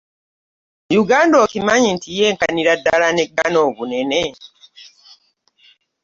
[0.95, 4.23] Yuganda okimanyi nti yenkanira ddala ne Ghana mu bunene?